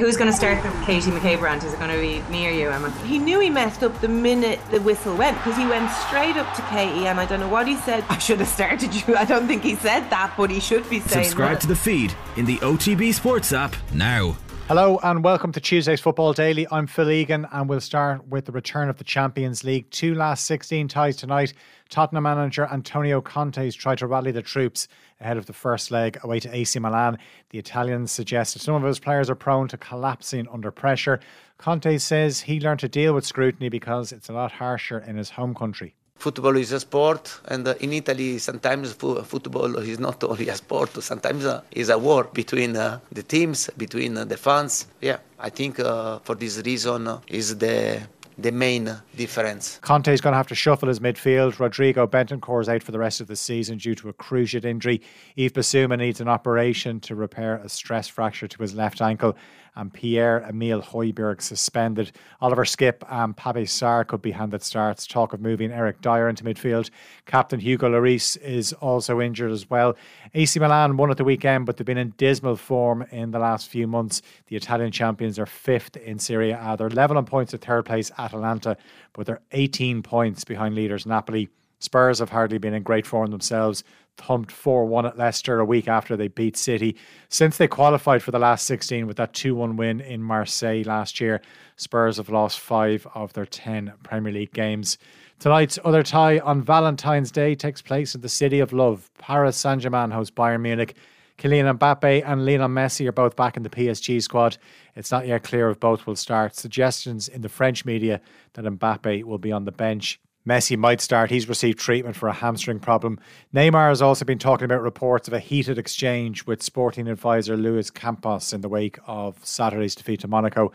[0.00, 1.62] Who's going to start the Katie McCabe rant?
[1.62, 2.90] Is it going to be me or you, Emma?
[3.04, 6.56] He knew he messed up the minute the whistle went because he went straight up
[6.56, 8.02] to Katie and I don't know what he said.
[8.08, 9.14] I should have started you.
[9.14, 11.60] I don't think he said that, but he should be saying Subscribe that.
[11.60, 14.38] to the feed in the OTB Sports app now.
[14.70, 16.64] Hello and welcome to Tuesday's Football Daily.
[16.70, 19.90] I'm Phil Egan and we'll start with the return of the Champions League.
[19.90, 21.54] Two last 16 ties tonight.
[21.88, 24.86] Tottenham manager Antonio Conte's tried to rally the troops
[25.20, 27.18] ahead of the first leg away to AC Milan.
[27.48, 31.18] The Italians suggested some of his players are prone to collapsing under pressure.
[31.58, 35.30] Conte says he learned to deal with scrutiny because it's a lot harsher in his
[35.30, 35.96] home country.
[36.20, 40.54] Football is a sport, and uh, in Italy, sometimes fo- football is not only a
[40.54, 40.90] sport.
[41.02, 44.86] Sometimes uh, it's a war between uh, the teams, between uh, the fans.
[45.00, 48.02] Yeah, I think uh, for this reason uh, is the
[48.36, 49.78] the main difference.
[49.82, 51.58] Conte is going to have to shuffle his midfield.
[51.58, 55.00] Rodrigo Bentancur is out for the rest of the season due to a cruciate injury.
[55.36, 59.36] Yves Bissouma needs an operation to repair a stress fracture to his left ankle.
[59.76, 62.12] And Pierre Emile Højbjerg suspended.
[62.40, 65.06] Oliver Skipp and Pape Sarr could be handed starts.
[65.06, 66.90] Talk of moving Eric Dier into midfield.
[67.26, 69.96] Captain Hugo Lloris is also injured as well.
[70.34, 73.68] AC Milan won at the weekend, but they've been in dismal form in the last
[73.68, 74.22] few months.
[74.46, 76.76] The Italian champions are fifth in Serie A.
[76.76, 78.76] They're level on points at third place Atalanta,
[79.12, 81.48] but they're 18 points behind leaders Napoli.
[81.80, 83.82] Spurs have hardly been in great form themselves.
[84.20, 86.94] Thumped 4 1 at Leicester a week after they beat City.
[87.30, 91.20] Since they qualified for the last 16 with that 2 1 win in Marseille last
[91.20, 91.40] year,
[91.76, 94.98] Spurs have lost five of their 10 Premier League games.
[95.38, 99.10] Tonight's other tie on Valentine's Day takes place in the City of Love.
[99.18, 100.96] Paris Saint Germain hosts Bayern Munich.
[101.38, 104.58] Kylian Mbappe and Lionel Messi are both back in the PSG squad.
[104.94, 106.54] It's not yet clear if both will start.
[106.54, 108.20] Suggestions in the French media
[108.52, 110.20] that Mbappe will be on the bench.
[110.48, 111.30] Messi might start.
[111.30, 113.20] He's received treatment for a hamstring problem.
[113.54, 117.90] Neymar has also been talking about reports of a heated exchange with sporting advisor Luis
[117.90, 120.72] Campos in the wake of Saturday's defeat to Monaco.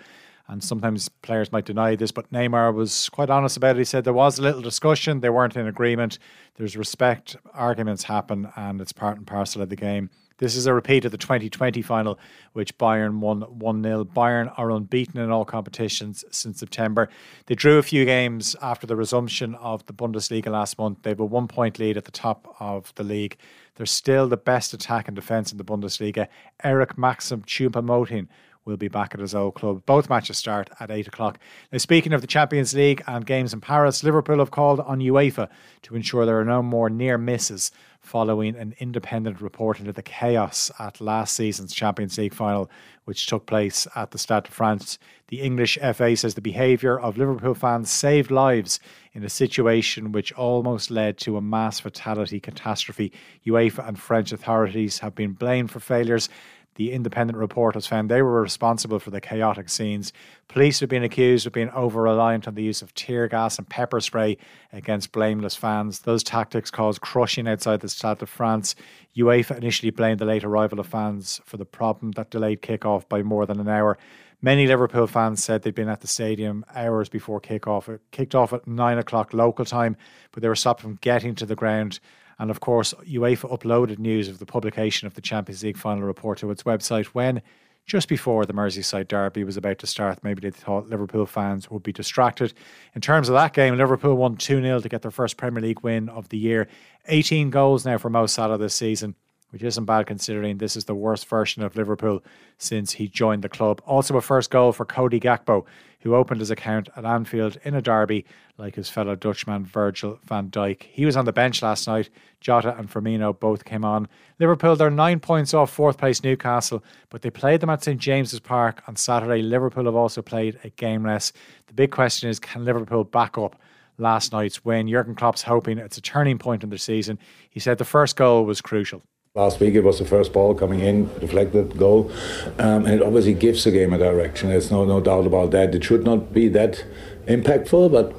[0.48, 3.80] And sometimes players might deny this, but Neymar was quite honest about it.
[3.80, 6.20] He said there was a little discussion, they weren't in agreement.
[6.56, 10.12] There's respect, arguments happen, and it's part and parcel of the game.
[10.38, 12.20] This is a repeat of the 2020 final,
[12.52, 14.04] which Bayern won 1 0.
[14.04, 17.08] Bayern are unbeaten in all competitions since September.
[17.46, 21.04] They drew a few games after the resumption of the Bundesliga last month.
[21.04, 23.38] They have a one point lead at the top of the league.
[23.76, 26.28] They're still the best attack and defence in the Bundesliga.
[26.64, 28.28] Eric Maxim Choupo-Moting
[28.66, 29.86] will be back at his old club.
[29.86, 31.40] Both matches start at 8 o'clock.
[31.72, 35.50] Now, speaking of the Champions League and games in Paris, Liverpool have called on UEFA
[35.84, 37.72] to ensure there are no more near misses
[38.02, 42.70] following an independent report into the chaos at last season's Champions League final,
[43.06, 44.98] which took place at the Stade de France.
[45.28, 48.80] The English FA says the behaviour of Liverpool fans saved lives
[49.14, 53.12] in a situation which almost led to a mass fatality catastrophe.
[53.46, 56.30] UEFA and French authorities have been blamed for failures
[56.76, 60.14] the independent report has found they were responsible for the chaotic scenes.
[60.48, 63.68] Police have been accused of being over reliant on the use of tear gas and
[63.68, 64.38] pepper spray
[64.74, 66.00] against blameless fans.
[66.02, 68.76] Those tactics caused crushing outside the Stade de France.
[69.16, 73.24] UEFA initially blamed the late arrival of fans for the problem that delayed kick-off by
[73.24, 73.98] more than an hour.
[74.42, 77.88] Many Liverpool fans said they'd been at the stadium hours before kick-off.
[77.88, 79.96] It kicked off at nine o'clock local time,
[80.34, 82.00] but they were stopped from getting to the ground
[82.40, 86.40] and of course, UEFA uploaded news of the publication of the Champions League final report
[86.40, 87.42] to its website when,
[87.86, 91.84] just before the Merseyside derby was about to start, maybe they thought Liverpool fans would
[91.84, 92.54] be distracted.
[92.96, 95.82] In terms of that game, Liverpool won 2 0 to get their first Premier League
[95.82, 96.68] win of the year.
[97.08, 99.16] 18 goals now for Mo Salah this season
[99.56, 102.22] which isn't bad considering this is the worst version of Liverpool
[102.58, 103.82] since he joined the club.
[103.86, 105.64] Also, a first goal for Cody Gakpo,
[106.02, 108.26] who opened his account at Anfield in a derby
[108.58, 110.84] like his fellow Dutchman Virgil van Dijk.
[110.84, 112.10] He was on the bench last night.
[112.42, 114.10] Jota and Firmino both came on.
[114.42, 118.42] Liverpool, they're nine points off fourth place Newcastle, but they played them at St James's
[118.42, 119.42] Park on Saturday.
[119.42, 121.32] Liverpool have also played a game less.
[121.68, 123.56] The big question is can Liverpool back up?
[123.98, 124.90] Last night's win.
[124.90, 127.18] Jurgen Klopp's hoping it's a turning point in their season.
[127.50, 129.02] He said the first goal was crucial.
[129.36, 132.10] Last week it was the first ball coming in, deflected goal,
[132.58, 134.48] um, and it obviously gives the game a direction.
[134.48, 135.76] There's no no doubt about that.
[135.76, 136.86] It should not be that
[137.28, 138.16] impactful, but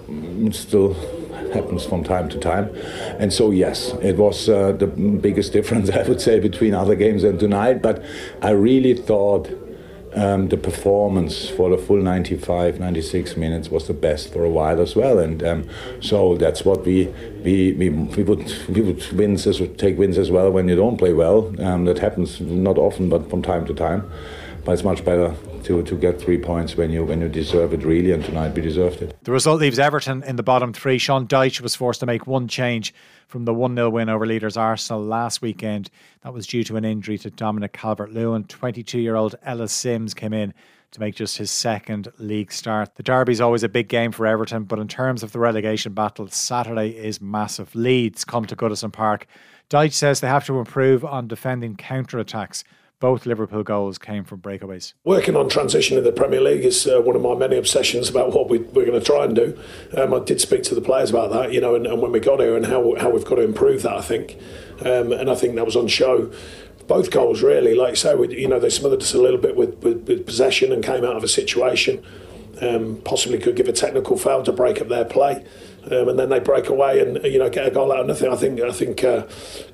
[0.46, 0.92] it still
[1.54, 2.68] happens from time to time.
[3.18, 7.24] And so yes, it was uh, the biggest difference I would say between other games
[7.24, 7.80] and tonight.
[7.80, 8.04] But
[8.42, 9.48] I really thought
[10.16, 14.80] um, the performance for the full 95, 96 minutes was the best for a while
[14.80, 15.18] as well.
[15.18, 15.68] And um,
[16.00, 17.06] so that's what we
[17.44, 20.96] we, we, we would we would wins as take wins as well when you don't
[20.96, 21.54] play well.
[21.62, 24.10] Um, that happens not often, but from time to time.
[24.64, 25.36] But it's much better
[25.66, 28.62] to, to get three points when you when you deserve it really, and tonight we
[28.62, 29.16] deserved it.
[29.24, 30.98] The result leaves Everton in the bottom three.
[30.98, 32.94] Sean Dyche was forced to make one change
[33.26, 35.90] from the 1 0 win over leaders Arsenal last weekend.
[36.22, 38.44] That was due to an injury to Dominic Calvert Lewin.
[38.44, 40.54] 22 year old Ellis Sims came in
[40.92, 42.94] to make just his second league start.
[42.94, 45.92] The derby is always a big game for Everton, but in terms of the relegation
[45.92, 47.74] battle, Saturday is massive.
[47.74, 49.26] Leeds come to Goodison Park.
[49.68, 52.62] Dyche says they have to improve on defending counter attacks
[52.98, 54.94] both Liverpool goals came from breakaways.
[55.04, 58.32] Working on transition in the Premier League is uh, one of my many obsessions about
[58.32, 59.58] what we, are going to try and do.
[59.96, 62.20] Um, I did speak to the players about that, you know, and, and, when we
[62.20, 64.38] got here and how, how we've got to improve that, I think.
[64.80, 66.32] Um, and I think that was on show.
[66.86, 69.82] Both goals, really, like you say, you know, they smothered us a little bit with,
[69.82, 72.04] with, with possession and came out of a situation.
[72.62, 75.44] Um, possibly could give a technical foul to break up their play
[75.92, 78.32] um, and then they break away and you know get a goal out of nothing.
[78.32, 79.26] I think I think uh,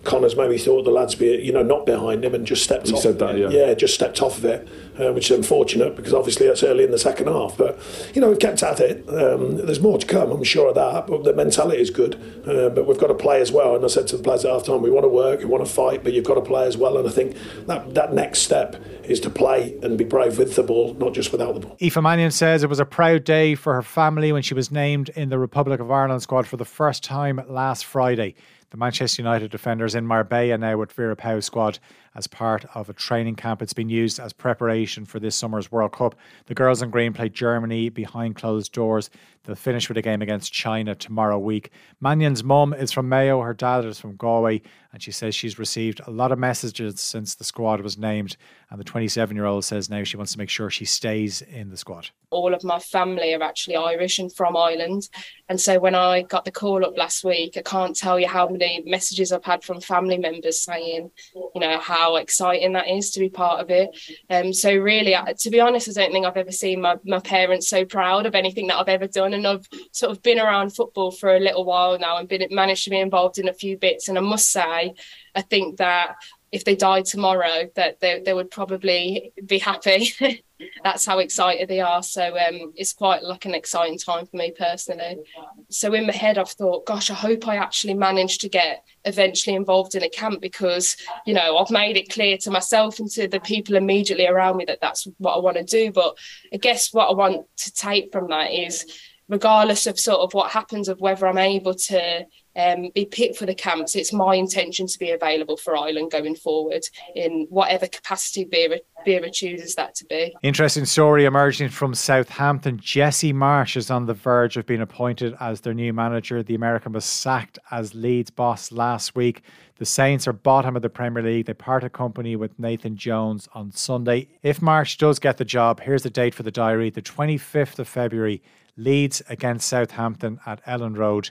[0.05, 2.95] Connors maybe thought the lads be you know not behind him and just stepped he
[2.95, 3.01] off.
[3.01, 3.49] Said that, yeah.
[3.49, 4.69] yeah, just stepped off of it,
[4.99, 7.57] uh, which is unfortunate because obviously that's early in the second half.
[7.57, 7.79] But
[8.15, 9.09] you know we've kept at it.
[9.09, 11.07] Um, there's more to come, I'm sure of that.
[11.07, 12.15] But the mentality is good.
[12.47, 13.77] Uh, but we've got to play as well.
[13.77, 15.65] And I said to the players at half time, we want to work, we want
[15.65, 16.97] to fight, but you've got to play as well.
[16.99, 17.37] And I think
[17.67, 21.33] that that next step is to play and be brave with the ball, not just
[21.33, 21.77] without the ball.
[21.81, 25.09] Aoife Mannion says it was a proud day for her family when she was named
[25.11, 28.35] in the Republic of Ireland squad for the first time last Friday.
[28.73, 31.79] The Manchester United defenders in Marbella now with Vera Pauw's squad
[32.15, 33.61] as part of a training camp.
[33.61, 36.15] It's been used as preparation for this summer's World Cup.
[36.47, 39.11] The girls in green play Germany behind closed doors.
[39.45, 41.71] They'll finish with a game against China tomorrow week.
[42.01, 46.01] Mannion's mum is from Mayo, her dad is from Galway, and she says she's received
[46.07, 48.37] a lot of messages since the squad was named.
[48.71, 51.71] And the 27 year old says now she wants to make sure she stays in
[51.71, 52.11] the squad.
[52.31, 55.09] All of my family are actually Irish and from Ireland.
[55.49, 58.49] And so when I got the call up last week, I can't tell you how
[58.49, 63.11] many messages I've had from family members saying, you know, how how exciting that is
[63.13, 63.91] to be part of it.
[64.29, 67.69] Um, so really, to be honest, I don't think I've ever seen my, my parents
[67.69, 69.35] so proud of anything that I've ever done.
[69.35, 72.85] And I've sort of been around football for a little while now and been managed
[72.85, 74.09] to be involved in a few bits.
[74.09, 74.95] And I must say,
[75.35, 76.17] I think that
[76.53, 80.13] if they died tomorrow, that they, they would probably be happy.
[80.85, 82.03] That's how excited they are.
[82.03, 85.23] So um, it's quite like an exciting time for me personally.
[85.71, 89.57] So in my head, I've thought, gosh, I hope I actually manage to get eventually
[89.57, 90.97] involved in a camp because,
[91.27, 94.67] you know, I've made it clear to myself and to the people immediately around me
[94.67, 95.91] that that's what I want to do.
[95.91, 96.19] But
[96.53, 98.85] I guess what I want to take from that is,
[99.27, 102.27] regardless of sort of what happens of whether I'm able to
[102.57, 103.95] um, be picked for the camps.
[103.95, 106.83] It's my intention to be available for Ireland going forward
[107.15, 110.35] in whatever capacity Vera, Vera chooses that to be.
[110.43, 112.79] Interesting story emerging from Southampton.
[112.79, 116.43] Jesse Marsch is on the verge of being appointed as their new manager.
[116.43, 119.43] The American was sacked as Leeds boss last week.
[119.79, 121.47] The Saints are bottom of the Premier League.
[121.47, 124.29] They parted company with Nathan Jones on Sunday.
[124.43, 127.89] If Marsch does get the job, here's the date for the diary the 25th of
[127.89, 128.43] February.
[128.77, 131.31] Leeds against Southampton at Elland Road.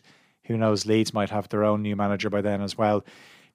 [0.51, 0.86] Who knows?
[0.86, 3.06] Leeds might have their own new manager by then as well.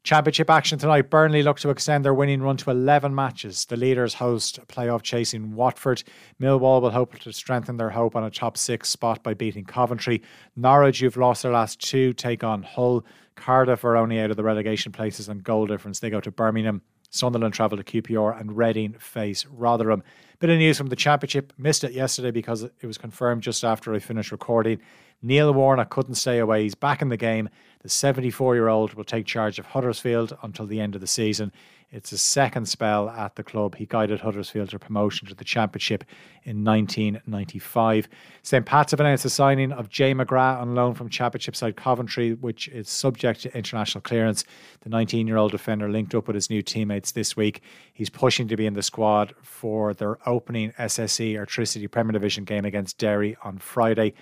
[0.02, 1.10] Championship action tonight.
[1.10, 3.64] Burnley look to extend their winning run to 11 matches.
[3.64, 6.04] The leaders host playoff chasing Watford.
[6.40, 10.22] Millwall will hope to strengthen their hope on a top six spot by beating Coventry.
[10.54, 13.04] Norwich, who've lost their last two, take on Hull.
[13.34, 15.98] Cardiff are only out of the relegation places and goal difference.
[15.98, 16.82] They go to Birmingham.
[17.10, 20.02] Sunderland travel to QPR and Reading face Rotherham.
[20.38, 21.52] Bit of news from the Championship.
[21.58, 24.80] Missed it yesterday because it was confirmed just after I finished recording.
[25.26, 26.62] Neil Warnock couldn't stay away.
[26.62, 27.48] He's back in the game.
[27.82, 31.50] The 74 year old will take charge of Huddersfield until the end of the season.
[31.90, 33.74] It's his second spell at the club.
[33.74, 36.04] He guided Huddersfield to promotion to the Championship
[36.44, 38.08] in 1995.
[38.44, 38.64] St.
[38.64, 42.68] Pat's have announced the signing of Jay McGrath on loan from Championship side Coventry, which
[42.68, 44.44] is subject to international clearance.
[44.82, 47.62] The 19 year old defender linked up with his new teammates this week.
[47.92, 52.64] He's pushing to be in the squad for their opening SSE Airtricity Premier Division game
[52.64, 54.14] against Derry on Friday.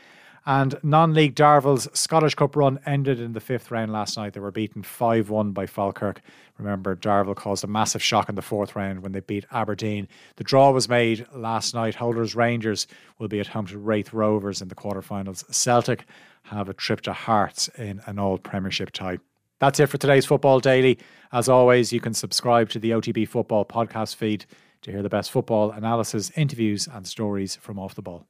[0.47, 4.35] And non league Darvel's Scottish Cup run ended in the fifth round last night.
[4.35, 6.21] They were beaten 5 1 by Falkirk.
[6.59, 10.07] Remember, Darvel caused a massive shock in the fourth round when they beat Aberdeen.
[10.37, 11.95] The draw was made last night.
[11.95, 12.87] Holders Rangers
[13.19, 15.53] will be at home to Raith Rovers in the quarterfinals.
[15.53, 16.05] Celtic
[16.43, 19.19] have a trip to Hearts in an all Premiership tie.
[19.61, 20.99] That's it for today's Football Daily.
[21.33, 24.45] As always, you can subscribe to the OTB Football podcast feed
[24.83, 28.27] to hear the best football analysis, interviews, and stories from off the ball.